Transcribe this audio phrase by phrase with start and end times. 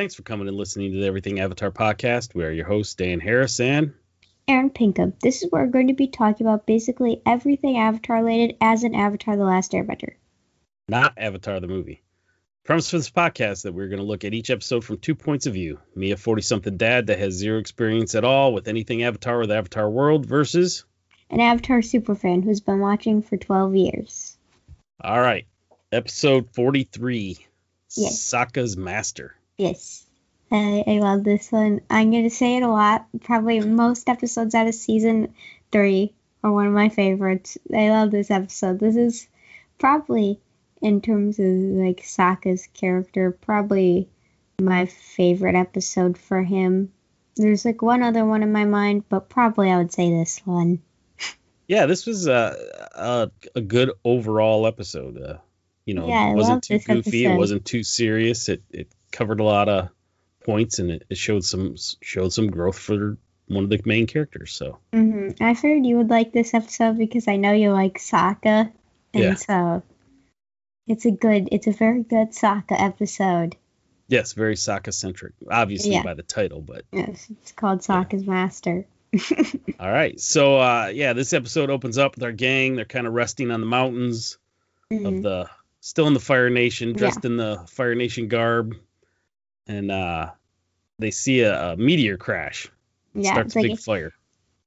[0.00, 2.34] Thanks for coming and listening to the Everything Avatar podcast.
[2.34, 3.92] We are your hosts, Dan Harris and
[4.48, 5.12] Erin Pinkham.
[5.20, 8.94] This is where we're going to be talking about basically everything Avatar related as an
[8.94, 10.14] Avatar The Last Airbender.
[10.88, 12.02] not Avatar the movie.
[12.64, 15.44] Premise for this podcast that we're going to look at each episode from two points
[15.44, 15.78] of view.
[15.94, 19.46] Me, a 40 something dad that has zero experience at all with anything Avatar or
[19.46, 20.86] the Avatar world, versus.
[21.28, 24.38] An Avatar superfan who's been watching for 12 years.
[24.98, 25.46] All right,
[25.92, 27.36] episode 43
[27.96, 28.18] Yes.
[28.18, 29.34] Sokka's Master.
[29.60, 30.06] Yes.
[30.50, 31.82] I, I love this one.
[31.90, 33.06] I'm going to say it a lot.
[33.22, 35.34] Probably most episodes out of season
[35.70, 37.58] three are one of my favorites.
[37.72, 38.80] I love this episode.
[38.80, 39.28] This is
[39.78, 40.40] probably,
[40.80, 44.08] in terms of like Sokka's character, probably
[44.58, 46.90] my favorite episode for him.
[47.36, 50.80] There's like one other one in my mind, but probably I would say this one.
[51.68, 52.56] Yeah, this was uh,
[52.96, 55.22] a, a good overall episode.
[55.22, 55.36] Uh,
[55.86, 57.26] you know, Yeah, it wasn't too goofy.
[57.26, 58.48] It wasn't too serious.
[58.48, 59.88] It it covered a lot of
[60.44, 63.16] points and it, it showed some showed some growth for
[63.48, 64.52] one of the main characters.
[64.52, 68.70] So hmm I figured you would like this episode because I know you like Sokka,
[69.12, 69.34] and Yeah.
[69.34, 69.82] so
[70.86, 73.56] it's a good, it's a very good Sokka episode.
[74.08, 76.02] yes, very Sokka centric, obviously Yeah.
[76.02, 78.04] by the title, but Yes, it's called Yeah.
[78.12, 78.86] Master.
[79.80, 80.18] all right.
[80.20, 82.76] So uh, yeah, this episode opens up with our gang.
[82.76, 84.38] They're kind of resting on the mountains
[84.90, 85.22] of Mhm.
[85.22, 85.50] the
[85.80, 88.74] still in the Fire Nation, dressed in the Fire Nation garb,
[89.66, 90.32] and uh,
[90.98, 92.70] they see a, a meteor crash.
[93.16, 94.12] It Yeah, starts a like big fire.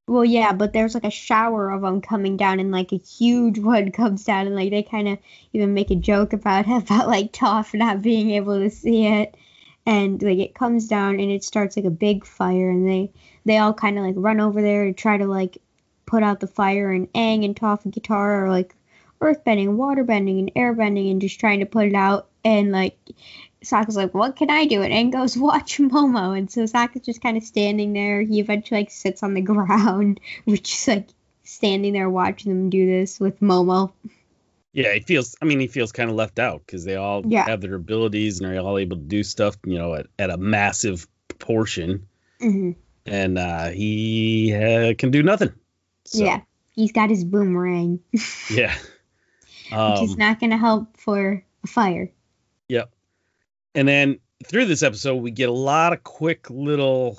[0.07, 3.59] Well, yeah, but there's like a shower of them coming down, and like a huge
[3.73, 5.19] one comes down, and like they kind of
[5.53, 9.35] even make a joke about about like Toph not being able to see it,
[9.85, 13.11] and like it comes down and it starts like a big fire, and they
[13.45, 15.57] they all kind of like run over there to try to like
[16.05, 18.75] put out the fire, and Aang and Toph and Katara are like
[19.21, 22.97] earthbending, waterbending, and airbending, and just trying to put it out, and like
[23.63, 27.21] Sokka's like, "What can I do?" And Aang goes, "Watch Momo." And so Sokka's just
[27.21, 28.21] kind of standing there.
[28.21, 31.07] He eventually like sits on the ground, which is like
[31.43, 33.91] standing there watching them do this with Momo.
[34.73, 35.35] Yeah, he feels.
[35.41, 37.45] I mean, he feels kind of left out because they all Yeah.
[37.45, 39.55] have their abilities and are all able to do stuff.
[39.65, 41.07] You know, at, at a massive
[41.39, 42.07] portion,
[42.39, 42.71] hmm
[43.05, 45.51] and uh, he uh, can do nothing.
[46.05, 47.99] So, Yeah, he's got his boomerang,
[48.49, 48.73] Yeah.
[49.69, 52.11] which is Um, not going to help for a fire.
[53.75, 57.17] And then through this episode, we get a lot of quick little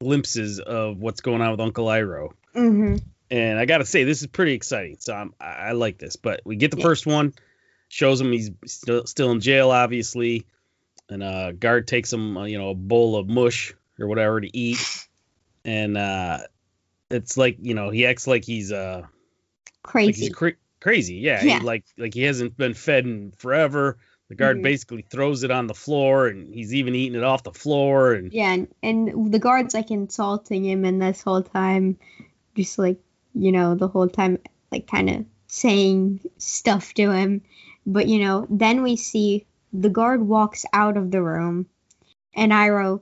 [0.00, 2.30] glimpses of what's going on with Uncle Iroh.
[2.54, 2.96] hmm
[3.30, 4.96] And I got to say, this is pretty exciting.
[5.00, 6.16] So I'm, I, I like this.
[6.16, 6.84] But we get the Yeah.
[6.84, 7.34] first one,
[7.88, 10.46] shows him he's still, still in jail, obviously.
[11.08, 14.56] And uh, guard takes him, uh, you know, a bowl of mush or whatever to
[14.56, 14.78] eat.
[15.64, 16.38] And uh,
[17.10, 19.08] it's like, you know, he acts like he's uh, like
[19.82, 20.20] Crazy.
[20.26, 21.16] he's cra- crazy.
[21.16, 21.58] Yeah, Yeah.
[21.58, 23.98] He, like like he hasn't been fed in forever.
[24.30, 24.62] The guard Mhm.
[24.62, 28.12] basically throws it on the floor, and he's even eating it off the floor.
[28.14, 31.98] And Yeah, and, and the guard's like insulting him, and this whole time,
[32.54, 33.00] just like
[33.34, 34.38] you know, the whole time,
[34.70, 37.42] like kind of saying stuff to him.
[37.84, 41.66] But you know, then we see the guard walks out of the room,
[42.32, 43.00] and Iroh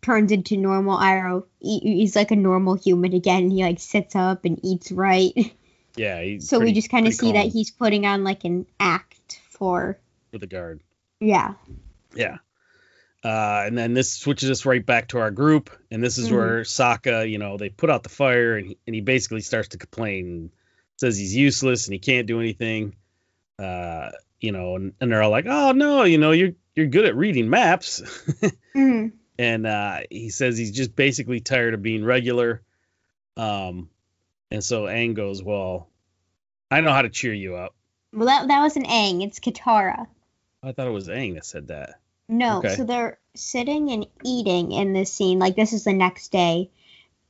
[0.00, 1.44] turns into normal Iroh.
[1.58, 3.50] He, he's like a normal human again.
[3.50, 5.34] He like sits up and eats right.
[5.96, 9.42] yeah, so we just kind of pretty see that he's putting on like an act
[9.50, 9.98] for
[10.32, 10.80] with the guard.
[11.20, 11.54] yeah.
[12.14, 12.38] Yeah.
[13.22, 16.32] Uh, and then this switches us right back to our group, and this is Mhm.
[16.36, 19.68] where Sokka, you know, they put out the fire, and he, and he basically starts
[19.68, 20.50] to complain,
[20.96, 22.94] says he's useless and he can't do anything.
[23.58, 24.10] Uh,
[24.40, 27.14] you know, and, and they're all like, "Oh no, you know, you're you're good at
[27.14, 28.00] reading maps,"
[28.74, 29.12] Mhm.
[29.38, 32.62] and uh, he says he's just basically tired of being regular.
[33.36, 33.90] Um,
[34.50, 35.90] and so Aang goes, "Well,
[36.70, 37.74] I know how to cheer you up."
[38.14, 39.22] Well, that that was an Aang.
[39.22, 40.06] It's Katara.
[40.62, 42.00] I thought it was Aang that said that.
[42.28, 42.76] No, Okay.
[42.76, 45.38] so they're sitting and eating in this scene.
[45.38, 46.70] Like this is the next day,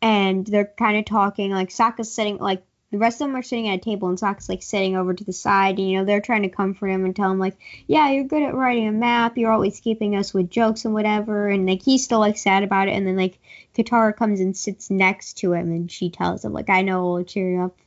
[0.02, 1.50] and they're kind of talking.
[1.52, 4.48] Like Sokka's sitting, like the rest of them are sitting at a table, and Sokka's
[4.48, 5.78] like sitting over to the side.
[5.78, 8.42] And you know they're trying to comfort him and tell him like, yeah, you're good
[8.42, 9.38] at writing a map.
[9.38, 11.48] You're always keeping us with jokes and whatever.
[11.48, 12.92] And like he's still like sad about it.
[12.92, 13.38] And then like
[13.74, 17.24] Katara comes and sits next to him, and she tells him like, I know we'll
[17.24, 17.78] cheer you up.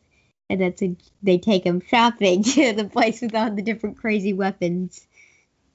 [0.50, 4.34] And that's a, they take him shopping to the place with all the different crazy
[4.34, 5.06] weapons.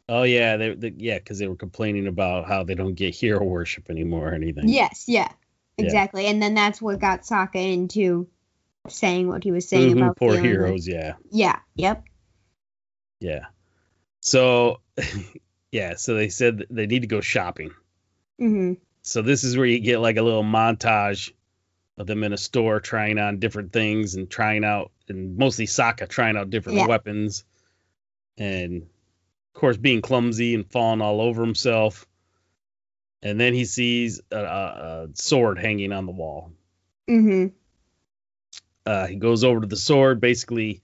[0.09, 3.45] Oh yeah, they, they yeah, because they were complaining about how they don't get hero
[3.45, 4.69] worship anymore or anything.
[4.69, 5.31] Yes, yeah,
[5.77, 5.85] Yeah.
[5.85, 6.27] exactly.
[6.27, 8.27] And then that's what got Sokka into
[8.89, 10.89] saying what he was saying Mhm, about poor feeling like- heroes.
[10.89, 12.05] Yeah, yeah, yep.
[13.21, 13.47] yeah.
[14.21, 14.81] So
[15.73, 17.71] yeah, so they said they need to go shopping.
[18.39, 21.33] hmm So this is where you get like a little montage
[21.99, 26.09] of them in a store trying on different things and trying out, and mostly Sokka
[26.09, 26.87] trying out different Yeah.
[26.87, 27.45] weapons.
[28.39, 28.87] And
[29.59, 32.07] course, being clumsy and falling all over himself.
[33.23, 36.53] And then he sees a, a, sword hanging on the wall.
[37.09, 37.49] Mm-hmm.
[38.87, 40.81] Uh, he goes over to the sword, basically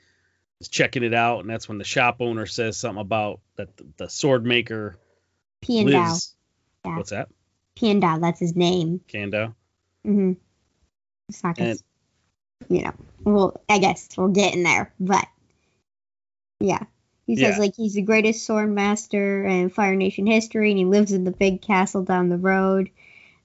[0.61, 3.87] is checking it out, and that's when the shop owner says something about that the,
[3.97, 4.97] the sword maker
[5.63, 5.93] Piandao.
[5.93, 6.35] lives.
[6.85, 6.97] Yeah.
[6.97, 7.29] What's that?
[7.77, 9.01] Piandao, that's his name.
[9.09, 9.55] Kando.
[10.07, 10.33] Mm-hmm.
[11.33, 12.95] Sokka's, And- you know,
[13.25, 15.27] well, I guess we're getting there, but
[16.61, 16.85] yeah.
[17.27, 17.63] He says Yeah.
[17.63, 21.31] like he's the greatest sword master in Fire Nation history, and he lives in the
[21.31, 22.91] big castle down the road.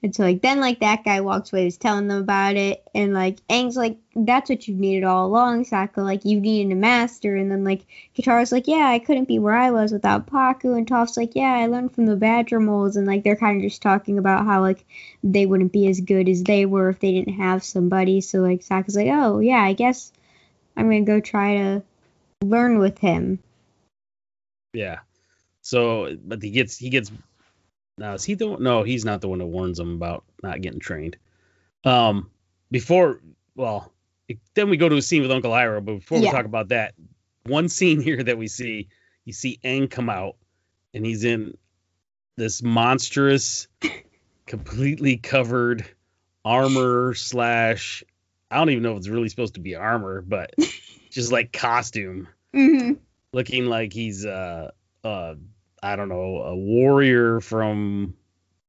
[0.01, 3.13] And so like then like that guy walks away, he's telling them about it, and
[3.13, 5.97] like Aang's like, that's what you've needed all along, Sokka.
[5.97, 7.85] Like you needed a master, and then like
[8.17, 11.51] Katara's like, yeah, I couldn't be where I was without Pakku, and Toph's like, yeah,
[11.53, 14.61] I learned from the Badger moles, and like they're kind of just talking about how
[14.61, 14.85] like
[15.21, 18.21] they wouldn't be as good as they were if they didn't have somebody.
[18.21, 20.13] So like Sokka's like, oh yeah, I guess
[20.77, 21.83] I'm gonna go try to
[22.41, 23.39] learn with him.
[24.73, 24.99] Yeah.
[25.61, 27.11] So, but he gets he gets.
[27.97, 28.63] Now is he the one?
[28.63, 31.17] No, he's not the one that warns him about not getting trained.
[31.83, 32.29] Um,
[32.71, 33.21] before,
[33.55, 33.91] well,
[34.27, 35.83] it- then we go to a scene with Uncle Iroh.
[35.83, 36.93] But before we talk about that,
[37.45, 38.87] one scene here that we see,
[39.25, 40.35] you see Aang come out,
[40.93, 41.57] and he's in
[42.37, 43.67] this monstrous,
[44.45, 45.85] completely covered
[46.45, 48.03] armor slash.
[48.51, 50.53] I don't even know if it's really supposed to be armor, but
[51.11, 52.93] just like costume Mm-hmm.
[53.31, 54.71] Looking like he's uh
[55.03, 55.35] uh
[55.83, 58.15] I don't know a warrior from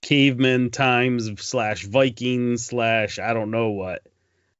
[0.03, 4.03] caveman times slash Viking slash I don't know what,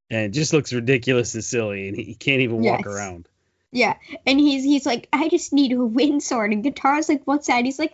[0.09, 3.27] and just looks ridiculous and silly, and he can't even walk around.
[3.71, 3.95] Yeah,
[4.25, 7.63] and he's he's like, I just need a wind sword, and Katara's like, what's that?
[7.63, 7.93] He's like,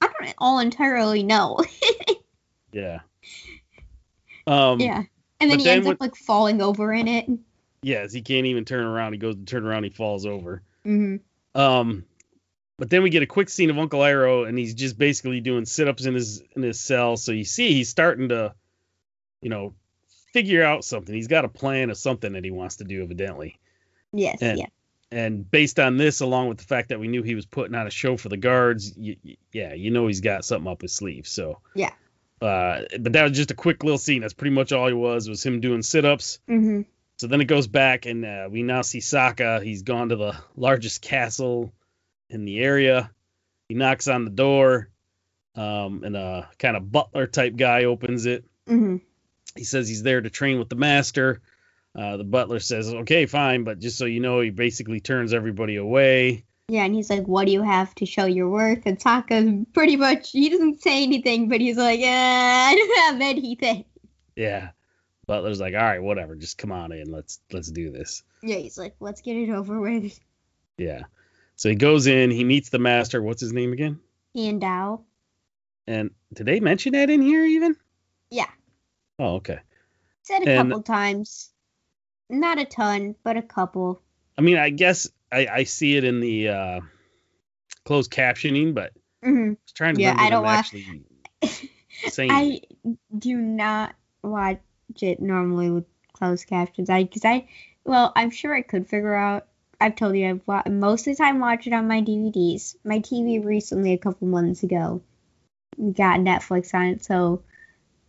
[0.00, 1.60] I don't all entirely know.
[2.72, 3.02] Yeah.
[4.48, 4.80] Um.
[4.80, 5.04] yeah,
[5.38, 7.30] and then he then ends when- up like falling over in it.
[7.82, 9.12] Yes, he can't even turn around.
[9.12, 10.60] He goes to turn around, he falls over.
[10.84, 11.16] Mm-hmm.
[11.54, 12.04] Um,
[12.78, 15.64] but then we get a quick scene of Uncle Iroh, and he's just basically doing
[15.64, 17.16] sit-ups in his in his cell.
[17.16, 18.54] So you see, he's starting to,
[19.40, 19.74] you know,
[20.32, 21.14] figure out something.
[21.14, 23.58] He's got a plan of something that he wants to do, evidently.
[24.12, 24.66] Yes, And- yeah,
[25.12, 27.86] And based on this, along with the fact that we knew he was putting on
[27.86, 30.92] a show for the guards, y y- yeah, you know he's got something up his
[30.92, 31.28] sleeve.
[31.28, 31.92] So Yeah.
[32.42, 34.20] Uh, but that was just a quick little scene.
[34.22, 35.28] That's pretty much all he was.
[35.28, 36.40] Was him doing sit-ups.
[36.48, 36.82] mm-hmm.
[37.18, 39.62] So then it goes back, and uh, we now see Sokka.
[39.62, 41.72] He's gone to the largest castle
[42.28, 43.10] in the area.
[43.68, 44.90] He knocks on the door,
[45.54, 48.44] um, and a kind of butler type guy opens it.
[48.68, 48.96] Mm-hmm.
[49.56, 51.40] He says he's there to train with the master.
[51.96, 55.76] Uh, the butler says, "Okay, fine, but just so you know, he basically turns everybody
[55.76, 59.64] away." Yeah, and he's like, "What do you have to show your worth?" And Sokka
[59.72, 63.84] pretty much he doesn't say anything, but he's like, uh, "I don't have anything."
[64.34, 64.70] Yeah,
[65.26, 67.10] butler's like, "All right, whatever, just come on in.
[67.10, 70.18] Let's let's do this." Yeah, he's like, "Let's get it over with."
[70.76, 71.02] Yeah.
[71.54, 72.32] So he goes in.
[72.32, 73.22] He meets the master.
[73.22, 74.00] What's his name again?
[74.34, 75.02] And Dao.
[75.86, 77.76] And did they mention that in here even?
[78.30, 78.48] Yeah,
[79.20, 79.60] Oh, okay.
[80.22, 81.50] said a And- couple times,
[82.28, 84.02] not a ton, but a couple.
[84.36, 86.80] I mean, I guess I, I see it in the uh,
[87.84, 88.92] closed captioning, but
[89.22, 91.04] hmm I was trying to Yeah, I don't them wa- actually
[92.08, 92.30] saying.
[92.32, 92.60] I
[93.16, 93.94] do not
[94.24, 94.60] watch
[95.00, 96.90] it normally with closed captions.
[96.90, 97.48] I because I
[97.84, 99.46] well, I'm sure I could figure out.
[99.80, 102.76] I've told you I've wa- most of the time watch it on my DVDs.
[102.84, 105.02] My TV recently, a couple months ago,
[105.78, 107.42] got Netflix on it, so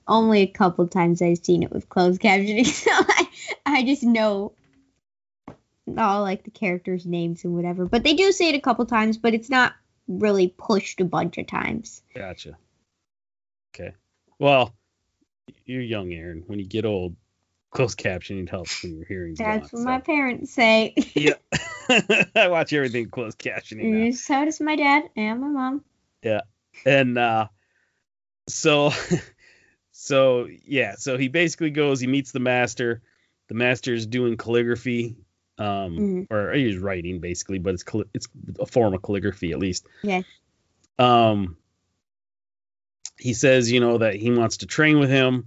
[0.07, 2.65] only a couple times I've seen it with closed captioning.
[2.85, 3.27] So I,
[3.65, 4.53] I just know
[5.97, 7.85] all like the characters' names and whatever.
[7.85, 9.73] But they do say it a couple times, but it's not
[10.07, 12.01] really pushed a bunch of times.
[12.13, 12.57] Gotcha.
[13.73, 13.93] Okay.
[14.39, 14.73] Well,
[15.65, 16.43] you're young, Erin.
[16.47, 17.15] When you get old,
[17.71, 20.93] closed captioning helps when your hearing's That's what my parents say.
[21.15, 21.33] yeah.
[22.35, 24.11] I watch everything closed captioning now.
[24.11, 25.83] So does my dad and my mom.
[26.23, 26.41] Yeah.
[26.85, 27.47] And uh
[28.47, 28.91] so
[29.91, 33.01] so yeah so he basically goes he meets the master
[33.47, 35.15] the master is doing calligraphy
[35.57, 36.27] um Mhm.
[36.29, 37.83] or he's writing basically but it's
[38.13, 38.27] it's
[38.59, 40.21] a form of calligraphy at least Yeah.
[40.99, 41.57] um
[43.17, 45.43] he says you know that he wants to train with him and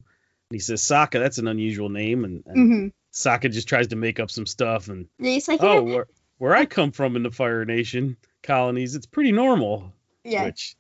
[0.53, 2.89] he says Sokka that's an unusual name and, and Mm-hmm.
[3.13, 6.07] Sokka just tries to make up some stuff and He's like, oh yeah, where,
[6.39, 9.93] where I come from in the Fire Nation colonies it's pretty normal
[10.25, 10.45] yeah.
[10.45, 10.77] which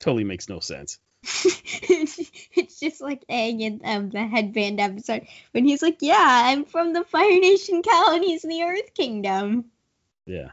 [0.00, 5.80] totally makes no sense it's just like Aang in um, the headband episode when he's
[5.80, 9.66] like, yeah, I'm from the Fire Nation colonies in the Earth Kingdom.
[10.26, 10.48] yeah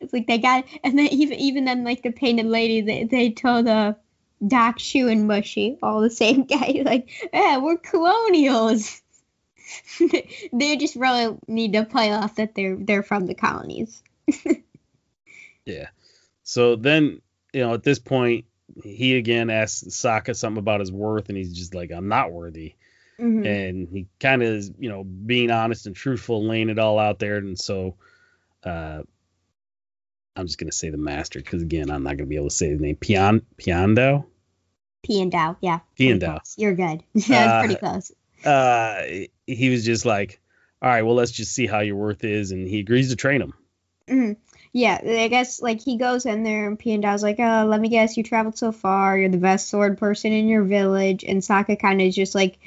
[0.00, 3.30] It's like they got, and then even even then, like the painted lady, they they
[3.30, 3.94] told uh,
[4.46, 9.00] Dock Xu and Bushi, all the same guy, like, yeah, we're colonials.
[10.52, 14.02] they just really need to play off that they're they're from the colonies.
[15.66, 15.88] Yeah.
[16.44, 17.20] So then
[17.52, 18.46] you know, at this point,
[18.82, 22.74] he again asks Sokka something about his worth, and he's just like, "I'm not worthy."
[23.20, 23.44] Mhm.
[23.46, 27.18] and he kind of is, you know, being honest and truthful, laying it all out
[27.18, 27.36] there.
[27.36, 27.96] And so,
[28.62, 29.02] uh,
[30.38, 32.68] I'm just gonna say the master because again, I'm not gonna be able to say
[32.68, 32.96] his name.
[32.96, 34.24] Pian Piando.
[35.06, 35.80] Piandao, yeah.
[35.98, 36.40] Piandao.
[36.56, 37.02] You're good.
[37.14, 38.12] That's Uh, pretty close.
[38.44, 40.40] Uh, he was just like,
[40.80, 43.42] all right, well, let's just see how your worth is, and he agrees to train
[43.42, 43.54] him.
[44.08, 44.36] Mhm.
[44.72, 47.88] Yeah, I guess like he goes in there and P and like, oh, let me
[47.88, 51.78] guess, you traveled so far, you're the best sword person in your village, and Sokka
[51.80, 52.58] kind of just like,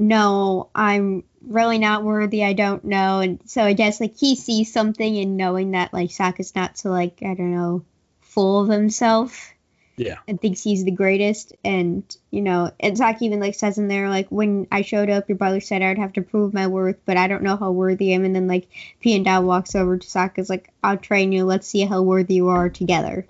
[0.00, 2.42] no, I'm really not worthy.
[2.42, 6.08] I don't know, and so I guess like he sees something and knowing that like
[6.10, 7.84] Sokka's not so like I don't know,
[8.22, 9.52] full of himself.
[9.96, 10.16] Yeah.
[10.26, 11.52] and thinks he's the greatest.
[11.62, 15.28] And you know, and Sokka even like says in there like, when I showed up,
[15.28, 18.12] your brother said I'd have to prove my worth, but I don't know how worthy
[18.12, 18.24] I am.
[18.24, 18.66] And then like
[19.04, 21.44] Piandao walks over to Sokka's like, I'll train you.
[21.44, 23.26] Let's see how worthy you are together.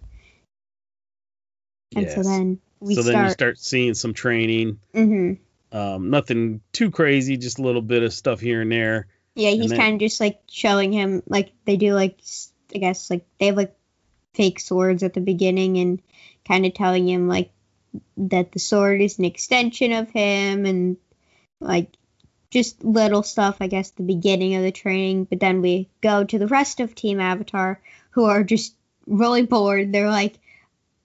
[1.96, 2.26] And so Yes.
[2.26, 3.32] then we so then you start.
[3.32, 4.78] start seeing some training.
[4.94, 5.32] hmm
[5.72, 9.06] Um, nothing too crazy, just a little bit of stuff here and there.
[9.34, 12.20] Yeah, he's kind of just like showing him like they do like
[12.74, 13.74] I guess like they have like
[14.34, 16.02] fake swords at the beginning and
[16.46, 17.50] kind of telling him like
[18.16, 20.96] that the sword is an extension of him and
[21.60, 21.96] like
[22.50, 26.38] just little stuff I guess the beginning of the training but then we go to
[26.38, 28.74] the rest of team avatar who are just
[29.06, 30.38] really bored they're like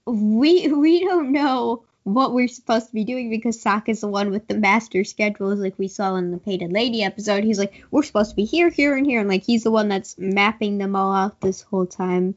[0.05, 4.47] we we don't know what we're supposed to be doing because Sokka's the one with
[4.47, 7.43] the master schedules, like we saw in the Painted Lady episode.
[7.43, 9.89] He's like, we're supposed to be here, here, and here, and like he's the one
[9.89, 12.35] that's mapping them all out this whole time.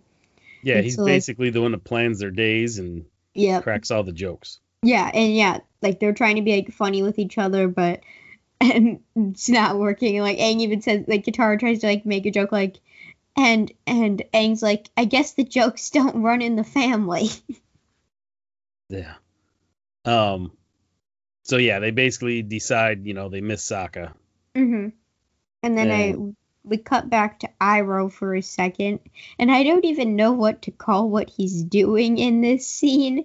[0.62, 3.90] Yeah, And he's so, like- basically the one that plans their days and Yeah, cracks
[3.90, 4.58] all the jokes.
[4.82, 8.00] yeah, and yeah, like they're trying to be like funny with each other, but
[8.60, 10.16] and it's not working.
[10.16, 12.78] And, like Aang even says, like Katara tries to like make a joke, like,
[13.36, 17.28] and and Aang's like, I guess the jokes don't run in the family.
[18.90, 19.16] Yeah.
[20.04, 20.52] Um.
[21.44, 24.12] So yeah, they basically decide, you know, they miss Sokka.
[24.54, 24.88] Mm-hmm.
[25.62, 26.14] And then I
[26.64, 29.00] we cut back to Iroh for a second,
[29.38, 33.24] and I don't even know what to call what he's doing in this scene.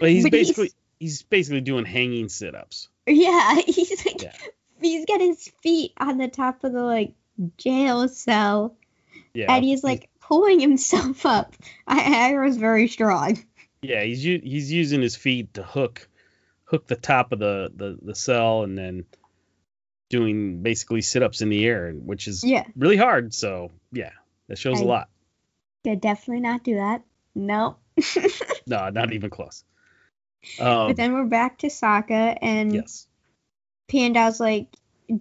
[0.00, 2.88] But he's But basically he's basically doing hanging sit-ups.
[3.06, 4.32] Yeah, he's like Yeah.
[4.80, 7.14] he's got his feet on the top of the like
[7.56, 8.76] jail cell,
[9.34, 9.52] Yeah.
[9.54, 11.54] and he's like pulling himself up.
[11.86, 13.42] I Iroh's very strong.
[13.80, 16.08] Yeah, he's he's using his feet to hook
[16.72, 19.04] hook the top of the the, the cell and then
[20.10, 23.32] doing basically sit-ups in the air, which is Yeah, really hard.
[23.32, 24.10] So yeah,
[24.48, 25.08] that shows a I- lot.
[25.84, 27.02] could definitely not do that.
[27.34, 27.76] No.
[28.66, 29.64] No, not even close.
[30.60, 33.06] Um, but then we're back to Sokka, and yes.
[33.88, 34.68] Panda's like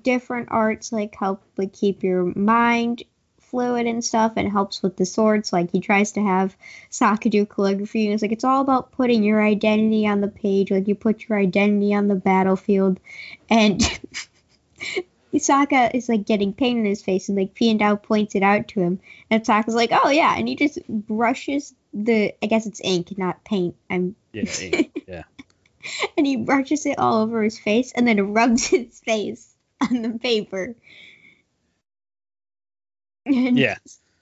[0.04, 3.04] different arts like help like keep your mind
[3.52, 5.54] fluid and stuff and helps with the swords.
[5.54, 6.56] Like he tries to have
[6.90, 10.72] Sokka do calligraphy and it's like it's all about putting your identity on the page.
[10.72, 13.00] Like you put your identity on the battlefield
[13.50, 13.80] and
[15.36, 18.80] Sokka is like getting paint in his face and like Piandao points it out to
[18.80, 23.18] him and Sokka's like, Oh yeah, and he just brushes the I guess it's ink,
[23.18, 23.76] not paint.
[23.90, 24.44] I'm Yeah.
[24.60, 25.24] yeah, yeah.
[26.18, 30.18] and he brushes it all over his face and then rubs his face on the
[30.20, 30.76] paper.
[33.34, 33.78] And Yeah.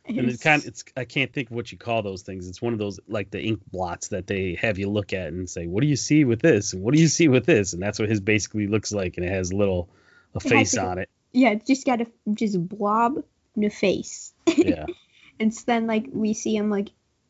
[0.06, 2.48] And it's- it's kind of, it's I can't think of what you call those things.
[2.48, 5.48] It's one of those like the ink blots that they have you look at and
[5.48, 7.82] say, "What do you see with this?" and "What do you see with this?" and
[7.82, 9.88] that's what his basically looks like, and it has a little
[10.34, 11.10] a has face a- on it.
[11.32, 13.18] yeah, it's just got a just blob
[13.56, 14.34] in the face.
[14.48, 14.86] Yeah.
[15.42, 16.90] And so then like we see him like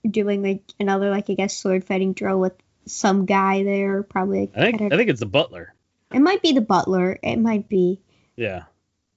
[0.09, 2.53] doing like another like I guess sword fighting drill with
[2.87, 5.75] some guy there, probably like, I think don't- I think it's the butler.
[6.11, 7.19] it might be the butler.
[7.21, 7.99] It might be.
[8.35, 8.63] Yeah.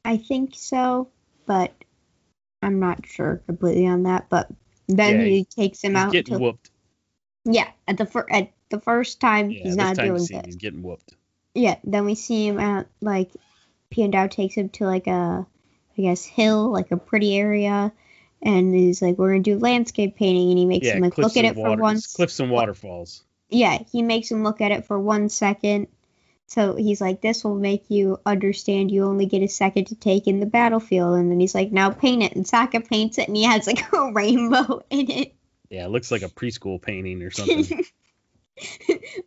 [0.05, 1.09] I think so,
[1.47, 1.73] but
[2.63, 4.29] I'm not sure completely on that.
[4.29, 4.49] But
[4.89, 6.71] then Yeah, he takes him He's out getting whooped.
[7.45, 10.47] yeah at the fir- at the first time Yeah, he's not doing good.
[10.47, 11.15] he's getting whooped.
[11.55, 13.31] Yeah, then we see him at like
[13.91, 15.47] Piandao takes him to like a
[15.99, 17.93] I guess hill, like a pretty area,
[18.41, 21.37] and he's like, We're gonna do landscape painting and he makes Yeah, him like look
[21.37, 22.15] at it water, for once.
[22.15, 23.25] cliffs and waterfalls.
[23.51, 25.89] Yeah, he makes him look at it for one second.
[26.53, 30.27] So he's like, This will make you understand you only get a second to take
[30.27, 33.37] in the battlefield and then he's like, Now paint it and Sokka paints it and
[33.37, 35.35] he has like a rainbow in it.
[35.71, 37.87] Yeah, it looks like a preschool painting or something.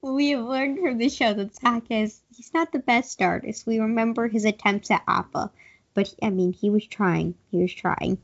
[0.04, 3.66] we have learned from the show that Sokka is he's not the best artist.
[3.66, 5.50] We remember his attempts at Appa,
[5.96, 7.34] but I mean he was trying.
[7.50, 8.20] He was trying.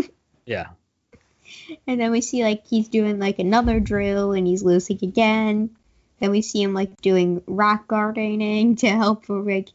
[0.44, 0.70] yeah.
[1.86, 5.76] And then we see like he's doing like another drill and he's losing again.
[6.20, 9.70] Then we see him like doing rock gardening to help for like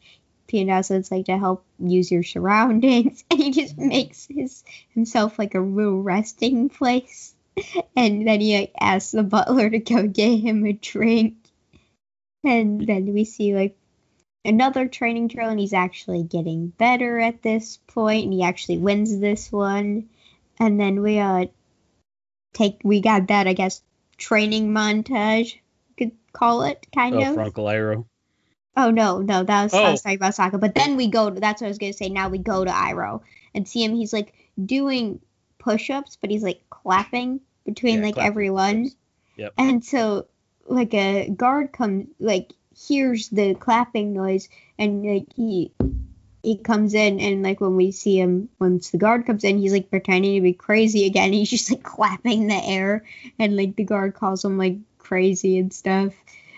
[0.48, 5.56] Pianazza it's like to help use your surroundings and he just makes his himself like
[5.56, 7.34] a real resting place.
[7.96, 11.36] and then he like asks the butler to go get him a drink.
[12.44, 13.76] And then we see like
[14.44, 19.18] another training drill, and he's actually getting better at this point, and he actually wins
[19.20, 20.10] this one.
[20.60, 21.48] And then we uh
[22.54, 23.82] take we got that I guess
[24.18, 25.58] training montage,
[25.98, 27.54] could call it kind Oh, of.
[27.54, 28.06] Iroh.
[28.78, 29.92] Oh no, no, that was I Oh.
[29.92, 30.60] was talking about Sokka.
[30.60, 31.30] But then we go.
[31.30, 32.10] To, that's what I was gonna say.
[32.10, 33.22] Now we go to Iroh
[33.54, 33.96] and see him.
[33.96, 34.34] He's like
[34.64, 35.22] doing
[35.60, 38.92] push-ups, but he's like clapping between Yeah, like clapping everyone.
[39.38, 39.54] Yep.
[39.58, 40.28] And so
[40.68, 45.72] like a guard comes like hears the clapping noise and like he
[46.44, 49.72] he comes in and like when we see him once the guard comes in he's
[49.72, 53.06] like pretending to be crazy again he's just like clapping the air
[53.40, 54.76] and like the guard calls him like
[55.06, 56.14] crazy and stuff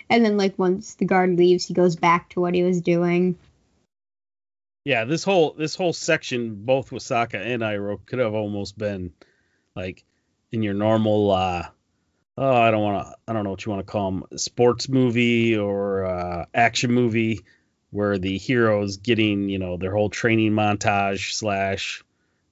[0.09, 3.37] and then like once the guard leaves he goes back to what he was doing
[4.87, 9.11] Yeah, this whole this whole section, both with Sokka and Iroh, could have almost been
[9.75, 10.05] like
[10.53, 11.67] in your normal uh
[12.37, 14.87] oh I don't want to I don't know what you want to call them sports
[14.87, 17.41] movie or uh, action movie
[17.91, 22.01] where the heroes getting you know their whole training montage slash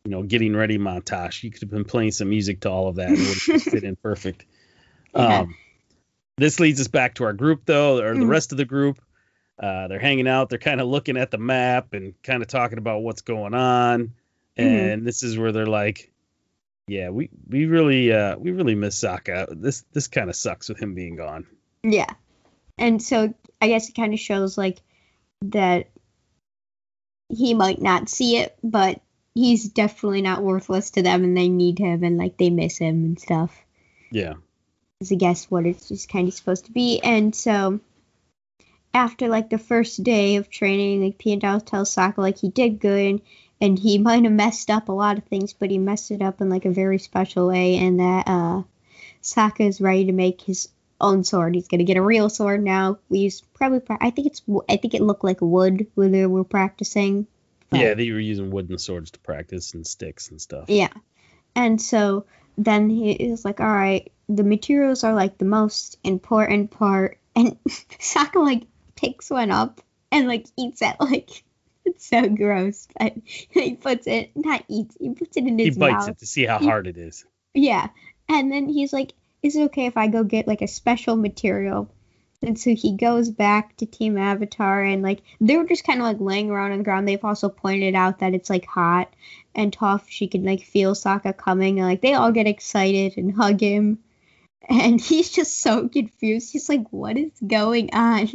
[0.04, 1.42] you know getting ready montage.
[1.42, 3.08] You could have been playing some music to all of that.
[3.08, 4.46] and It would have just fit in perfect.
[5.16, 5.40] Yeah.
[5.40, 5.56] Um,
[6.38, 8.30] this leads us back to our group though, or the Mhm.
[8.30, 9.01] rest of the group.
[9.58, 10.50] Uh, they're hanging out.
[10.50, 14.13] They're kind of looking at the map and kind of talking about what's going on.
[14.58, 16.12] And this is where they're like,
[16.88, 19.48] "Yeah, we we really uh, we really miss Sokka.
[19.62, 21.46] This this kind of sucks with him being gone."
[21.84, 22.10] yeah
[22.80, 24.82] and so i guess it kind of shows like
[25.44, 25.88] that
[27.30, 29.00] he might not see it but
[29.36, 33.04] he's definitely not worthless to them and they need him and like they miss him
[33.06, 33.56] and stuff
[34.12, 34.34] Yeah,
[35.02, 37.00] is a guess what it's just kind of supposed to be.
[37.04, 37.80] And so
[38.94, 43.22] after like the first day of training, like Piandao tells Sokka like he did good
[43.60, 46.40] and he might have messed up a lot of things, but he messed it up
[46.42, 48.64] in like a very special way and that uh
[49.22, 50.70] Sokka is ready to make his
[51.02, 51.56] own sword.
[51.56, 53.00] He's gonna get a real sword now.
[53.10, 56.44] We use probably I think it's I think it looked like wood when they were
[56.46, 57.28] practicing.
[57.69, 60.69] but- yeah, they were using wooden swords to practice and sticks and stuff.
[60.69, 60.93] Yeah.
[61.54, 62.26] And so
[62.58, 67.18] then he is like, all right, the materials are like the most important part.
[67.36, 68.64] And Sokka like
[68.96, 70.96] picks one up and like eats it.
[71.00, 71.44] Like,
[71.86, 72.88] it's so gross.
[72.98, 76.10] But he puts it, not eats, he puts it in his He bites mouth.
[76.10, 77.26] it to see how He- hard it is.
[77.54, 77.90] Yeah.
[78.28, 81.92] And then he's like, is it okay if I go get like a special material?
[82.42, 86.06] And so he goes back to Team Avatar and like they were just kind of
[86.06, 87.08] like laying around on the ground.
[87.08, 89.14] They've also pointed out that it's like hot
[89.54, 93.34] and Toph, she can like feel Sokka coming and like they all get excited and
[93.36, 94.00] hug him.
[94.69, 96.51] And he's just so confused.
[96.51, 98.30] He's like, what is going on?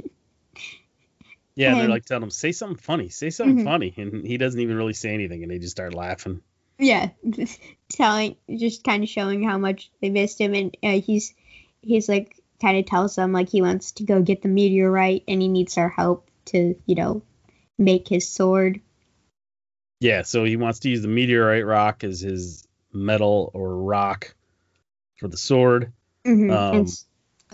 [1.56, 3.64] Yeah, they're like telling him, "Say something funny, say something Mhm.
[3.64, 6.40] funny," and he doesn't even really say anything, and they just start laughing.
[6.78, 7.10] Yeah,
[7.90, 11.34] telling, just kind of showing how much they missed him, and uh, he's
[11.82, 15.42] he's like kind of tells them like he wants to go get the meteorite and
[15.42, 17.22] he needs our help to you know
[17.78, 18.80] make his sword.
[20.00, 24.34] Yeah, so he wants to use the meteorite rock as his metal or rock
[25.18, 25.92] for the sword.
[26.24, 26.50] Mm-hmm.
[26.50, 26.87] Um,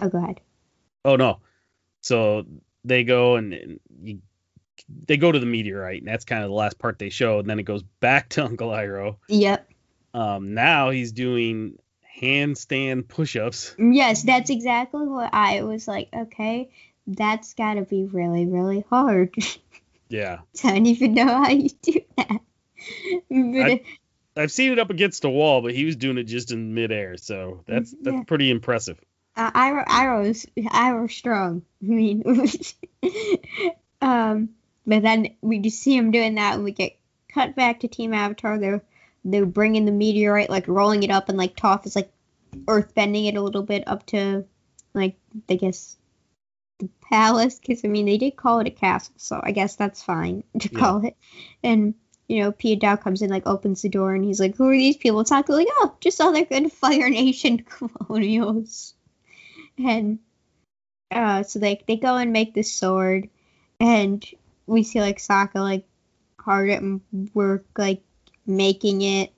[0.00, 0.40] oh, go ahead.
[1.04, 1.40] Oh no.
[2.00, 2.46] So
[2.84, 4.20] they go and, and you,
[5.06, 7.48] they go to the meteorite, and that's kind of the last part they show, and
[7.48, 9.16] then it goes back to Uncle Iroh.
[9.28, 9.68] Yep.
[10.14, 11.78] Um, now he's doing
[12.20, 13.74] handstand push-ups.
[13.78, 16.08] Yes, that's exactly what I was like.
[16.14, 16.70] Okay,
[17.06, 19.34] that's got to be really really hard.
[20.08, 22.40] Yeah, I don't even know how you do that.
[23.28, 23.82] But I-
[24.36, 27.16] I've seen it up against the wall, but he was doing it just in midair,
[27.16, 28.22] so that's that's Yeah.
[28.24, 29.00] pretty impressive.
[29.36, 31.62] Uh, Iroh, Iroh's Iroh's strong.
[31.82, 32.22] I mean,
[34.00, 34.50] um,
[34.86, 36.96] but then we just see him doing that, and we get
[37.28, 38.58] cut back to Team Avatar.
[38.58, 38.82] They're
[39.24, 42.12] they're bringing the meteorite, like rolling it up, and like Toph is like
[42.68, 44.44] earth bending it a little bit up to,
[44.94, 45.16] like
[45.48, 45.96] I guess,
[46.78, 47.58] the palace.
[47.58, 50.68] Because I mean, they did call it a castle, so I guess that's fine to
[50.72, 50.78] Yeah.
[50.78, 51.16] call it.
[51.62, 51.94] And
[52.28, 54.96] you know, Piandao comes in, like opens the door, and he's like, "Who are these
[54.96, 58.94] people?" It's not like, "Oh, just other good Fire Nation colonials."
[59.78, 60.18] and
[61.10, 63.28] uh, so they they go and make this sword,
[63.80, 64.24] and
[64.66, 65.86] we see like Sokka like
[66.40, 66.82] hard at
[67.34, 68.02] work like
[68.46, 69.32] making it,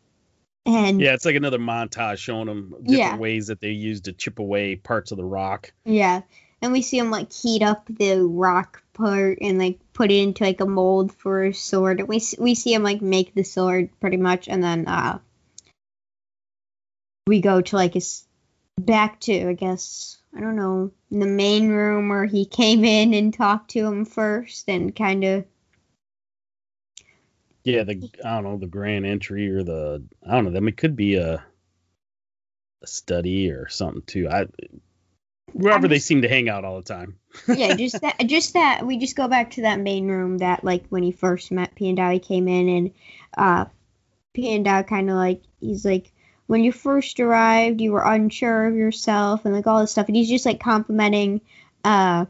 [0.67, 3.17] and Yeah, it's like another montage showing them different Yeah.
[3.17, 5.73] ways that they use to chip away parts of the rock.
[5.85, 6.23] yeah,
[6.61, 10.45] and we see him like heat up the rock part and like put it into
[10.45, 14.17] like a mold for a sword, we we see him like make the sword pretty
[14.17, 15.19] much, and then uh,
[17.27, 18.25] we go to like his
[18.79, 23.35] back to I guess I don't know the main room where he came in and
[23.35, 25.45] talked to him first and kind of
[27.65, 30.51] Yeah, the I don't know the grand entry or the I don't know.
[30.51, 31.45] Mean, it could be a
[32.83, 34.29] a study or something too.
[34.29, 34.47] I
[35.53, 37.19] wherever I'm they seem to hang out all the time.
[37.49, 38.87] yeah, just that, just that.
[38.87, 41.89] We just go back to that main room that, like, when he first met P
[41.89, 42.91] and he came in and
[43.37, 43.65] uh,
[44.37, 46.13] Piandao kind of like he's like,
[46.47, 50.17] when you first arrived, you were unsure of yourself and like all this stuff, and
[50.17, 51.41] he's just like complimenting
[51.85, 52.27] uh,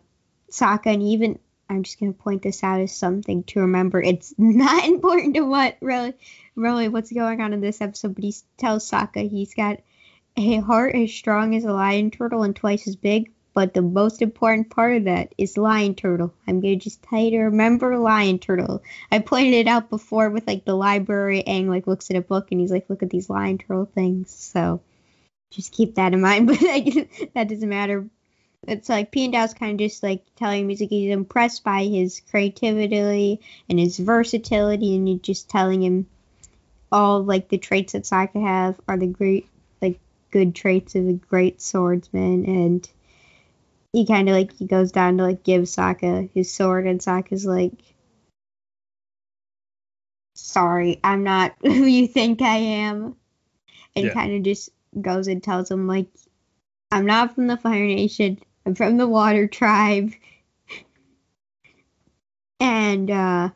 [0.50, 1.38] Sokka, and even
[1.70, 4.02] I'm just gonna point this out as something to remember.
[4.02, 6.14] It's not important to what really,
[6.56, 9.80] really what's going on in this episode, but he tells Sokka he's got
[10.38, 13.32] a heart as strong as a lion turtle and twice as big.
[13.54, 16.32] But the most important part of that is lion turtle.
[16.46, 18.82] I'm gonna just tell you to remember lion turtle.
[19.10, 21.42] I pointed it out before with like the library.
[21.44, 24.30] Aang like looks at a book and he's like, look at these lion turtle things.
[24.30, 24.80] So
[25.50, 26.46] just keep that in mind.
[26.46, 28.08] But like, that doesn't matter.
[28.66, 33.78] It's like Piandao's kind of just like telling like he's impressed by his creativity and
[33.78, 36.06] his versatility, and he's just telling him
[36.90, 39.48] all like the traits that Sokka have are the great
[40.30, 42.88] good traits of a great swordsman and
[43.92, 47.46] he kind of like he goes down to like give Sokka his sword and Sokka's
[47.46, 47.72] like
[50.34, 53.16] sorry I'm not who you think I am
[53.96, 54.12] and Yeah.
[54.12, 56.06] kind of just goes and tells him like
[56.90, 60.12] I'm not from the Fire Nation I'm from the Water Tribe
[62.60, 63.50] and uh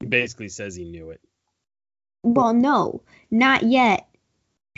[0.00, 1.20] He basically says he knew it.
[2.22, 4.07] well no not yet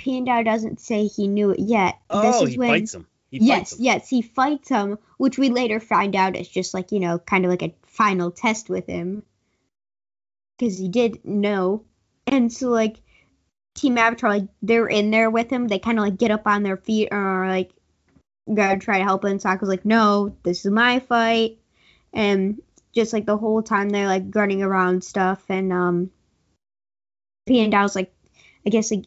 [0.00, 3.06] Piandao doesn't say he knew it yet Oh, this is he when fights him.
[3.30, 3.78] He yes, fights him.
[3.84, 7.44] yes, he fights him, which we later find out is just like, you know, kind
[7.44, 9.22] of like a final test with him.
[10.58, 11.84] Because he did know.
[12.26, 13.00] And so, like,
[13.74, 15.68] Team Avatar, like, they're in there with him.
[15.68, 17.70] They kind of, like, get up on their feet or, are, like,
[18.52, 19.38] go try to help him.
[19.38, 21.58] Sokka's like, no, this is my fight.
[22.12, 22.60] And
[22.94, 25.42] just, like, the whole time they're, like, running around stuff.
[25.48, 26.10] And, um,
[27.48, 28.12] Piandao's, like,
[28.66, 29.06] I guess, like,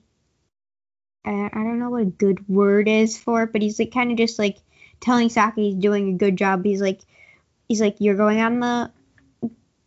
[1.25, 4.11] I, I don't know what a good word is for it, but he's like kind
[4.11, 4.57] of just like
[4.99, 6.63] telling Sokka he's doing a good job.
[6.63, 7.01] He's like,
[7.67, 8.91] he's like, you're going on the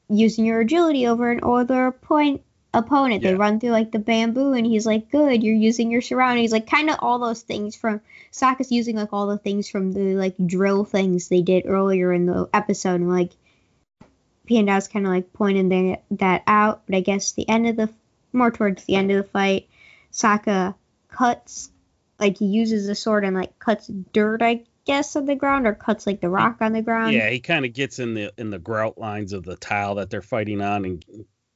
[0.09, 3.23] using your agility over an older point opponent.
[3.23, 5.43] They run through like the bamboo, and he's like, good.
[5.43, 8.01] You're using your surroundings, like kind of all those things from
[8.33, 12.27] Sokka's using like all the things from the like drill things they did earlier in
[12.27, 13.33] the episode, and like
[14.47, 16.83] Piandao's kind of like pointing that that out.
[16.87, 17.91] But I guess the end of the
[18.33, 19.69] more towards the end of the fight,
[20.13, 20.75] Sokka
[21.17, 21.71] cuts
[22.19, 25.75] like he uses a sword and like cuts dirt I guess on the ground or
[25.75, 27.13] cuts like the rock on the ground.
[27.13, 30.11] Yeah, he kind of gets in the in the grout lines of the tile that
[30.11, 31.05] they're fighting on and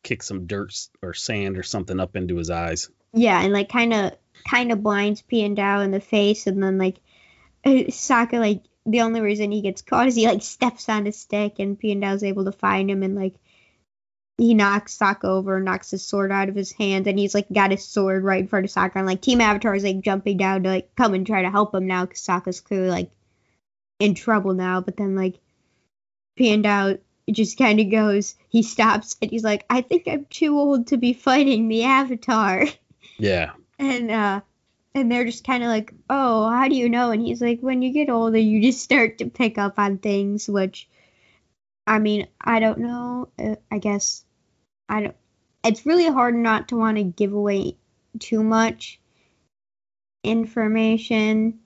[0.03, 2.90] kicks some dirt or sand or something up into his eyes.
[3.12, 4.12] Yeah, and like kind of
[4.49, 7.01] kind of blinds Piandao in the face and then like
[7.64, 11.12] uh, Sokka like the only reason he gets caught is he like steps on a
[11.12, 13.35] stick and Piandao's able to find him and like
[14.40, 17.72] he knocks Sokka over, knocks his sword out of his hand, and he's like got
[17.72, 18.96] his sword right in front of Sokka.
[18.96, 21.74] And like Team Avatar is like jumping down to like come and try to help
[21.74, 23.11] him now because Sokka's clearly like
[23.98, 24.81] in trouble now.
[24.81, 25.40] But then like
[26.38, 26.98] Piandao
[27.31, 30.96] just kind of goes, he stops and he's like, I think I'm too old to
[30.96, 32.66] be fighting the Avatar.
[33.18, 34.40] Yeah, And uh
[34.94, 37.83] and they're just kind of like, "Oh, how do you know?" And he's like, "When
[37.83, 40.88] you get older, you just start to pick up on things." Which,
[41.87, 43.29] I mean, I don't know.
[43.38, 44.24] Uh, I guess
[44.90, 45.16] I don't.
[45.64, 47.76] It's really hard not to want to give away
[48.18, 49.00] too much
[50.24, 51.61] information.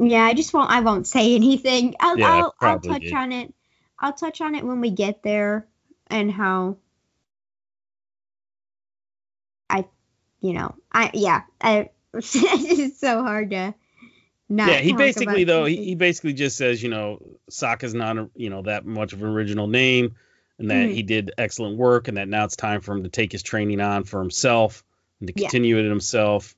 [0.00, 0.70] Yeah, I just won't.
[0.70, 1.94] I won't say anything.
[2.00, 3.54] I'll Yeah, I'll, I'll touch on it.
[4.00, 5.68] I'll touch on it when we get there
[6.08, 6.78] and how
[9.70, 9.86] I,
[10.40, 11.90] you know, I yeah, I.
[12.14, 13.74] it's so hard to
[14.48, 14.68] not.
[14.68, 14.78] yeah.
[14.80, 18.62] He basically though he, he basically just says you know Sokka's not a, you know
[18.62, 20.16] that much of an original name,
[20.58, 20.94] and that Mhm.
[20.94, 23.80] he did excellent work, and that now it's time for him to take his training
[23.80, 24.84] on for himself
[25.20, 25.48] and to Yeah.
[25.48, 26.54] continue it himself.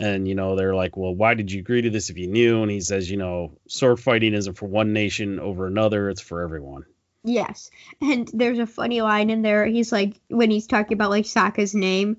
[0.00, 2.62] And you know they're like, well, why did you agree to this if you knew?
[2.62, 6.42] And he says, you know, sword fighting isn't for one nation over another; it's for
[6.42, 6.84] everyone.
[7.22, 9.64] Yes, and there's a funny line in there.
[9.66, 12.18] He's like when he's talking about like Sokka's name,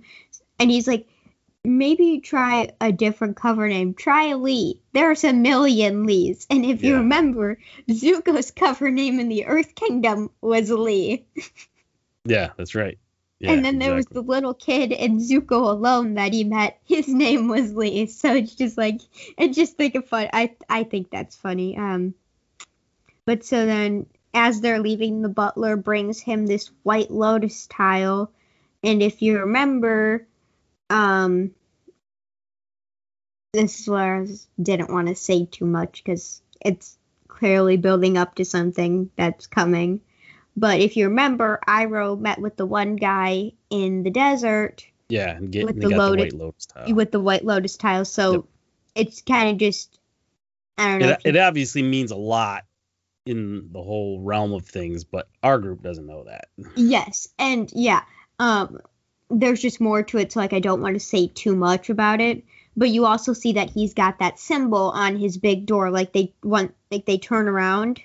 [0.57, 1.07] and he's like,
[1.65, 3.93] maybe try a different cover name.
[3.93, 4.79] Try Lee.
[4.93, 7.57] There's a million Lees, and if you remember,
[7.89, 11.25] Zuko's cover name in the Earth Kingdom was Lee.
[12.25, 12.97] Yeah, that's right.
[13.39, 16.79] Yeah, and then there was the little kid and Zuko alone that he met.
[16.85, 18.07] His name was Lee.
[18.07, 19.01] So it's just like
[19.37, 20.29] it's just think of fun.
[20.33, 21.77] I I think that's funny.
[21.77, 22.15] Um,
[23.25, 28.31] but so then as they're leaving, the butler brings him this white lotus tile,
[28.83, 30.25] and if you remember,
[30.89, 31.51] um,
[33.53, 38.17] this is where I was- didn't want to say too much because it's clearly building
[38.17, 40.01] up to something that's coming.
[40.57, 45.51] But if you remember, Iroh met with the one guy in the desert Yeah, and
[45.51, 46.93] get With the got loaded- the white lotus tile.
[46.95, 48.05] with the White Lotus tile.
[48.05, 48.43] So Yep.
[48.95, 49.99] it's kind of just
[50.79, 51.09] I don't know.
[51.11, 52.65] it, you- it obviously means a lot
[53.27, 56.47] in the whole realm of things, but our group doesn't know that.
[56.75, 58.01] Yes, and yeah,
[58.39, 58.79] um,
[59.29, 62.21] there's just more to it, so like I don't want to say too much about
[62.21, 62.43] it.
[62.77, 66.33] But you also see that he's got that symbol on his big door, like they
[66.43, 68.01] want, like they turn around.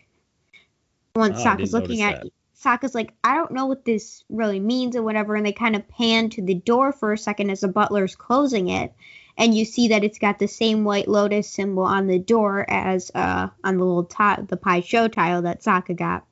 [1.15, 2.33] Once Oh, Sokka's looking at, that.
[2.57, 5.89] Sokka's like, I don't know what this really means or whatever, and they kind of
[5.89, 8.93] pan to the door for a second as the butler's closing it,
[9.37, 13.11] and you see that it's got the same white lotus symbol on the door as
[13.15, 16.25] uh on the little tile, the Pai Sho tile that Sokka got.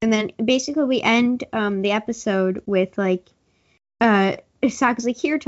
[0.00, 3.28] And then basically we end um the episode with like
[4.00, 4.36] uh
[5.04, 5.38] like here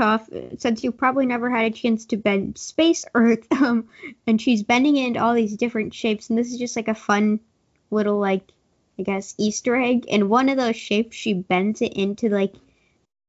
[0.57, 3.87] since you probably never had a chance to bend space earth um
[4.25, 6.95] and she's bending it into all these different shapes and this is just like a
[6.95, 7.39] fun
[7.91, 8.51] little like
[8.97, 12.53] I guess Easter egg and one of those shapes she bends it into like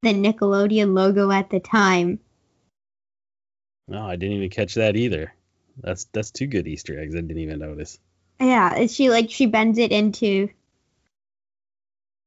[0.02, 2.20] the Nickelodeon logo at the time.
[3.88, 5.34] No, I didn't even catch that either.
[5.78, 7.14] That's that's two good Easter eggs.
[7.14, 7.98] I didn't even notice.
[8.40, 10.48] Yeah, she like she bends it into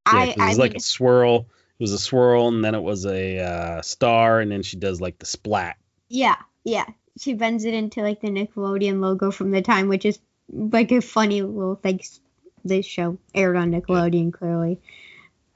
[0.06, 1.48] Yeah, I I was like mean, a swirl.
[1.84, 5.20] Was a swirl, and then it was a uh, star, and then she does like
[5.20, 5.76] the splat.
[6.08, 6.86] Yeah, yeah.
[7.18, 10.18] She bends it into like the Nickelodeon logo from the time, which is
[10.48, 12.00] like a funny little thing.
[12.64, 14.80] This show aired on Nickelodeon, clearly.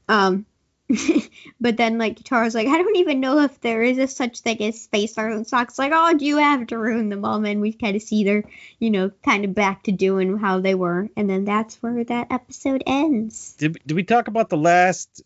[0.09, 0.45] Um,
[1.61, 4.61] but then like Tara's like, I don't even know if there is a such thing
[4.63, 5.17] as space.
[5.17, 7.61] And Sock's like, oh, do you have to ruin the moment?
[7.61, 8.43] We kind of see they're,
[8.79, 12.31] you know, kind of back to doing how they were, and then that's where that
[12.31, 13.55] episode ends.
[13.57, 15.23] Did did we talk about the last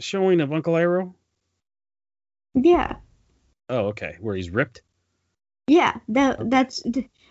[0.00, 1.14] showing of Uncle Iroh?
[2.54, 2.96] Yeah.
[3.68, 4.82] Oh, okay, where he's ripped.
[5.66, 6.82] Yeah, that that's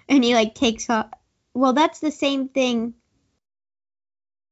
[0.08, 1.08] and he like takes off.
[1.54, 2.94] Well, that's the same thing.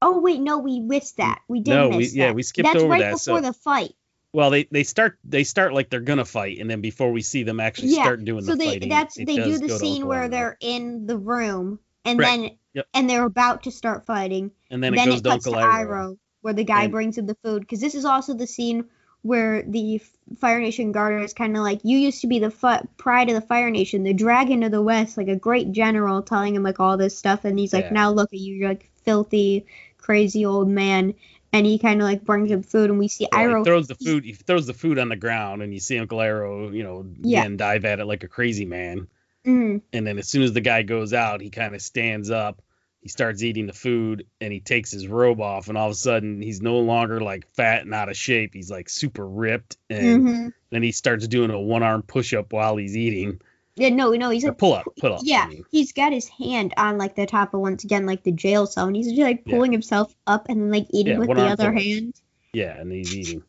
[0.01, 1.41] Oh wait, no, we missed that.
[1.47, 2.35] We did No, we- miss yeah, that.
[2.35, 3.93] we skipped that's over right that, before so- the fight.
[4.33, 7.43] Well, they they start they start like they're gonna fight, and then before we see
[7.43, 10.27] them actually Yeah, start doing So the they fighting, that's they do the scene where
[10.27, 12.25] they're in the room and Right.
[12.41, 12.87] then Yep.
[12.93, 14.51] and they're about to start fighting.
[14.69, 16.17] and then, then it goes it to Uncle Iroh.
[16.47, 17.59] Where the guy And- brings him the food.
[17.59, 18.85] Because this is also the scene
[19.21, 19.99] where the
[20.37, 23.35] Fire Nation guard is kind of like, "You used to be the fi- pride of
[23.35, 26.79] the Fire Nation, the Dragon of the West, like a great general," telling him like
[26.79, 27.91] all this stuff, and he's like, Yeah.
[27.93, 29.65] "Now look at you, you're like filthy,
[29.97, 31.13] crazy old man."
[31.51, 33.57] And he kind of like brings him food, and we see Well, Iroh.
[33.57, 34.23] he throws the food.
[34.23, 37.41] He throws the food on the ground, and you see Uncle Iroh, you know, Yeah.
[37.41, 39.07] again dive at it like a crazy man.
[39.45, 39.81] Mhm.
[39.91, 42.61] And then as soon as the guy goes out, he kind of stands up.
[43.01, 45.95] He starts eating the food, and he takes his robe off, and all of a
[45.95, 48.53] sudden he's no longer like fat and out of shape.
[48.53, 50.53] He's like super ripped, and Mhm.
[50.71, 53.39] then he starts doing a one arm push up while he's eating.
[53.75, 55.19] Yeah, no, no, he's Or like pull up, pull up.
[55.19, 55.63] I Yeah, mean.
[55.69, 58.87] he's got his hand on like the top of once again like the jail cell,
[58.87, 59.51] and he's just like Yeah.
[59.53, 62.15] pulling himself up and then like eating Yeah, with the other hand.
[62.53, 63.43] Yeah, and he's eating.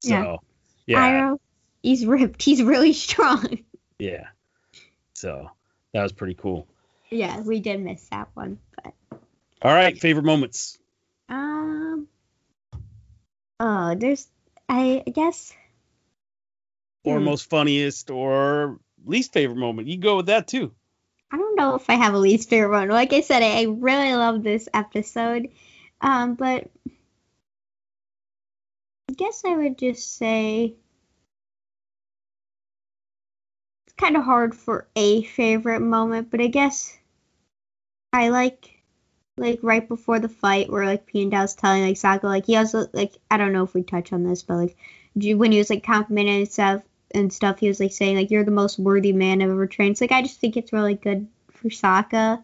[0.00, 0.40] So
[0.86, 0.98] Yeah.
[0.98, 1.34] yeah,
[1.82, 2.42] he's ripped.
[2.42, 3.58] He's really strong.
[3.98, 4.28] yeah.
[5.14, 5.50] So
[5.92, 6.66] that was pretty cool.
[7.10, 8.94] Yeah, we did miss that one, but
[9.62, 10.78] All right, favorite moments.
[11.28, 12.08] um,
[13.60, 14.28] oh, there's
[14.68, 15.52] I guess
[17.04, 17.24] or Hmm.
[17.24, 19.88] most funniest or least favorite moment.
[19.88, 20.74] You go with that too.
[21.30, 22.88] I don't know if I have a least favorite one.
[22.88, 25.48] Like I said, I, I really love this episode,
[26.00, 26.70] um, but
[29.08, 30.74] I guess I would just say
[33.96, 36.96] kind of hard for a favorite moment, but I guess
[38.12, 38.72] I like
[39.38, 42.56] like right before the fight where like P and Piandao's telling like Sokka like he
[42.56, 44.76] also like I don't know if we touch on this, but like
[45.14, 46.82] when he was like complimenting stuff
[47.12, 49.98] and stuff, he was like saying like you're the most worthy man I've ever trained.
[49.98, 52.42] So, like I just think it's really good for Sokka.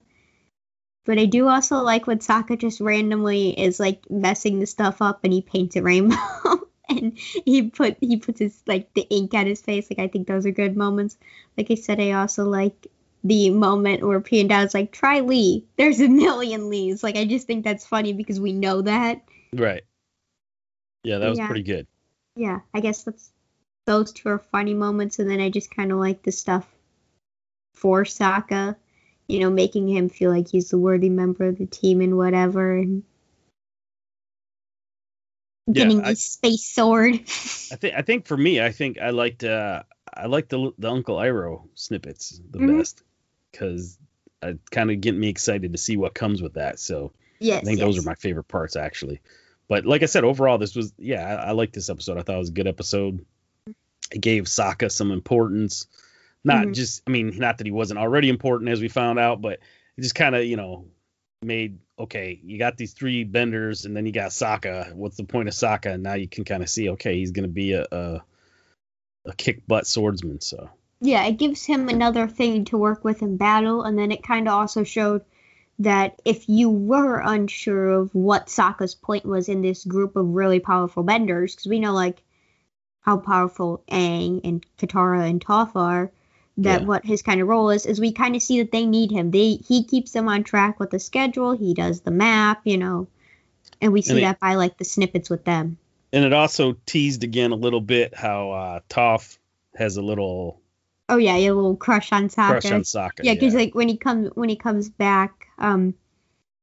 [1.05, 5.21] But I do also like when Sokka just randomly is like messing the stuff up
[5.25, 6.17] and he paints it rainbow
[6.99, 9.89] and he put he puts his like the ink at his face.
[9.91, 11.17] Like I think those are good moments.
[11.57, 12.87] Like I said, I also like
[13.25, 15.65] the moment where Piandao's like, try Lee.
[15.77, 17.03] There's a million Lees.
[17.03, 19.23] Like I just think that's funny because we know that.
[19.53, 19.83] Right.
[21.05, 21.47] Yeah, that was Yeah.
[21.47, 21.87] pretty good.
[22.37, 23.31] Yeah, I guess that's
[23.85, 26.67] those two are funny moments, and then I just kind of like the stuff
[27.75, 28.77] for Sokka,
[29.29, 32.77] you know, making him feel like he's the worthy member of the team and whatever,
[32.77, 33.03] and
[35.66, 37.14] Yeah, getting I- his space sword.
[37.14, 40.90] I think I think for me, I think I liked uh I liked the the
[40.90, 42.79] Uncle Iroh snippets the Mhm.
[42.79, 43.03] best
[43.51, 43.98] because
[44.42, 46.81] it kind of get me excited to see what comes with that.
[46.81, 49.20] So yes, I think those are my favorite parts actually.
[49.68, 52.18] But like I said, overall, this was yeah, I, I liked this episode.
[52.18, 53.25] I thought it was a good episode.
[54.11, 55.87] It gave Sokka some importance.
[56.44, 56.75] Not Mhm.
[56.75, 59.61] just, I mean, not that he wasn't already important as we found out, but
[59.96, 60.87] it just kind of, you know,
[61.43, 62.41] made okay.
[62.43, 64.95] You got these three benders, and then you got Sokka.
[64.95, 65.95] What's the point of Sokka?
[65.95, 68.23] And now you can kind of see, okay, he's going to be a, a
[69.27, 70.41] a kick butt swordsman.
[70.41, 74.23] So yeah, it gives him another thing to work with in battle, and then it
[74.23, 75.25] kind of also showed
[75.79, 80.61] that if you were unsure of what Sokka's point was in this group of really
[80.61, 82.23] powerful benders, because we know like
[83.01, 86.13] how powerful Aang and Katara and Toph are,
[86.59, 86.87] that Yeah.
[86.87, 89.31] what his kind of role is, is we kind of see that they need him.
[89.31, 91.53] They he keeps them on track with the schedule.
[91.57, 93.09] He does the map, you know,
[93.81, 95.79] and we see And it- that by like the snippets with them.
[96.12, 99.38] and it also teased again a little bit how uh, Toph
[99.75, 100.61] has a little
[101.09, 102.61] Oh yeah, a little crush on Sokka.
[102.61, 103.25] crush on Sokka.
[103.25, 105.95] Yeah, because like when he comes when he comes back, um,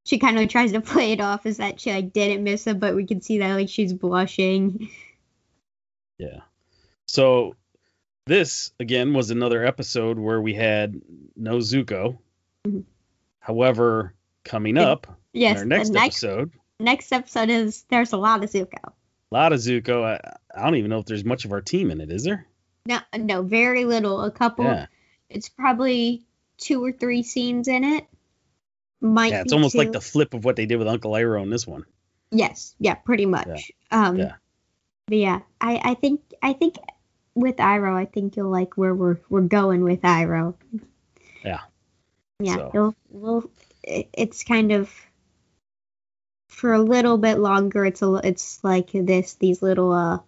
[0.05, 2.77] she kind of tries to play it off as that she like didn't miss him,
[2.79, 4.89] but we can see that like she's blushing.
[6.19, 6.41] Yeah.
[7.07, 7.55] So
[8.29, 11.01] this again was another episode where we had
[11.35, 12.17] no Zuko.
[12.65, 12.83] Mhm.
[13.39, 14.13] However,
[14.43, 18.49] coming up Yes, in our next, next episode, next episode is there's a lot of
[18.49, 18.93] Zuko.
[19.31, 20.03] a lot of Zuko.
[20.03, 22.47] I, I don't even know if there's much of our team in it, is there?
[22.85, 24.21] No, no, very little.
[24.21, 24.65] A couple.
[24.65, 24.85] Yeah.
[25.29, 26.23] It's probably
[26.57, 28.05] two or three scenes in it.
[29.01, 31.49] Might Yeah, it's almost like the flip of what they did with Uncle Iroh in
[31.49, 31.85] this one.
[32.31, 33.71] Yes, yeah, pretty much.
[33.91, 34.35] Um, Yeah.
[35.07, 36.75] But yeah, I, I think I think
[37.39, 40.55] with Iroh, I think you'll like where we're we're going with Iroh.
[41.43, 41.61] Yeah.
[42.41, 43.51] Yeah, So- you'll, we'll,
[43.83, 44.91] it's kind of
[46.49, 47.85] for a little bit longer.
[47.85, 50.19] It's a it's like this these little uh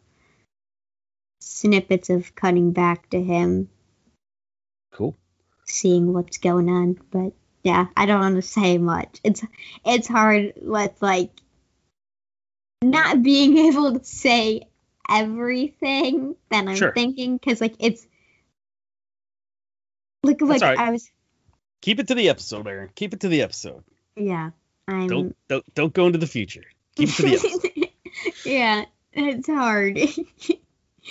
[1.40, 3.70] snippets of cutting back to him,
[4.94, 5.16] Cool.
[5.66, 6.98] seeing what's going on.
[7.12, 9.20] But yeah, I don't want to say much.
[9.24, 9.44] It's
[9.86, 11.32] it's hard with like
[12.82, 14.68] not being able to say
[15.12, 16.94] everything that I'm Sure.
[16.94, 18.08] thinking because like it's
[20.24, 20.78] like like right.
[20.78, 21.10] I was
[21.82, 22.90] Keep it to the episode, Erin.
[22.94, 23.84] Keep it to the episode.
[24.16, 24.52] yeah
[24.88, 26.64] I'm Don't don't don't go into the future.
[26.96, 27.90] Keep it to the episode.
[28.46, 29.98] yeah, it's hard.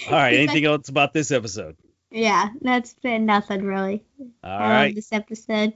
[0.06, 0.34] All right.
[0.34, 1.76] Anything else about this episode?
[2.10, 4.04] yeah, that's been nothing really.
[4.44, 4.94] All right.
[4.94, 5.74] this episode.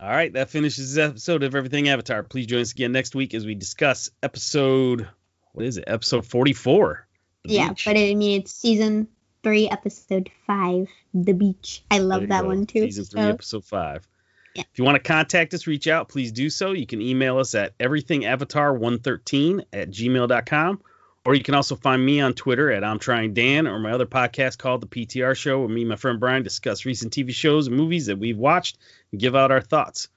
[0.00, 2.22] All right, that finishes this episode of Everything Avatar.
[2.24, 5.08] Please join us again next week as we discuss episode
[5.52, 5.84] what is it?
[5.86, 7.06] Episode 44.
[7.44, 7.84] Yeah, Beach.
[7.84, 9.08] but I mean it's season
[9.42, 11.84] three, episode five, The Beach.
[11.90, 12.48] I love that go.
[12.48, 12.80] one too.
[12.80, 14.08] Season 3, so- episode 5.
[14.54, 14.62] Yeah.
[14.72, 16.72] If you want to contact us, reach out, please do so.
[16.72, 20.80] You can email us at everythingavatar113 at gmail.com.
[21.26, 24.06] Or you can also find me on Twitter at I'm Trying Dan or my other
[24.06, 27.66] podcast called The PTR Show, where me and my friend Brian discuss recent TV shows
[27.66, 28.78] and movies that we've watched
[29.10, 30.08] and give out our thoughts.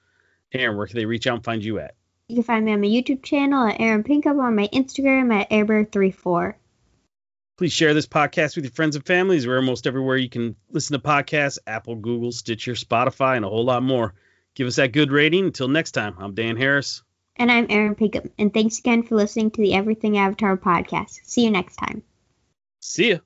[0.52, 1.94] Erin, where can they reach out and find you at?
[2.28, 5.34] You can find me on my YouTube channel at Erin Pinkham or on my Instagram
[5.34, 6.54] at ErBear34.
[7.58, 9.44] Please share this podcast with your friends and families.
[9.44, 13.64] We're almost everywhere you can listen to podcasts Apple, Google, Stitcher, Spotify, and a whole
[13.64, 14.14] lot more.
[14.54, 15.46] Give us that good rating.
[15.46, 17.02] Until next time, I'm Dan Harris.
[17.34, 18.30] And I'm Erin Pinkham.
[18.38, 21.18] And thanks again for listening to the Everything Avatar podcast.
[21.24, 22.04] See you next time.
[22.78, 23.18] See ya.